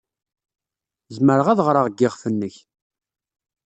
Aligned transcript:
Zemreɣ 1.15 1.47
ad 1.49 1.59
ɣreɣ 1.67 1.85
deg 1.87 1.99
yiɣef-nnek. 1.99 2.55